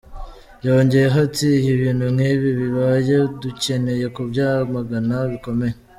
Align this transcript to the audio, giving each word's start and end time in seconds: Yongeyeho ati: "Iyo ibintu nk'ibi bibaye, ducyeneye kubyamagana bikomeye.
Yongeyeho 0.65 1.17
ati: 1.25 1.47
"Iyo 1.59 1.71
ibintu 1.77 2.05
nk'ibi 2.13 2.49
bibaye, 2.59 3.15
ducyeneye 3.41 4.05
kubyamagana 4.15 5.15
bikomeye. 5.31 5.75